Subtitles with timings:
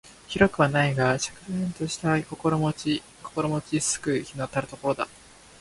[0.27, 3.33] 広くはないが瀟洒とした心持ち好
[4.01, 5.07] く日の当たる所だ